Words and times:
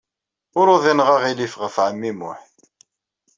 Ur 0.59 0.67
uḍineɣ 0.75 1.07
aɣilif 1.15 1.53
ɣef 1.61 1.75
ɛemmi 1.85 2.11
Muḥ. 2.19 2.41